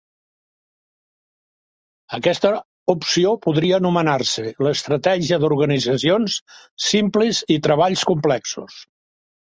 [2.19, 2.51] Aquesta
[2.95, 6.39] opció podria anomenar-se l'estratègia d'"organitzacions
[6.91, 8.81] simples i treballs complexos".